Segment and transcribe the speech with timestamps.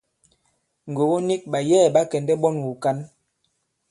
[0.91, 2.97] Ŋgògo nik, ɓàyɛ̌ɛ̀ ɓa kɛ̀ndɛ̀ ɓɔn wùkǎn.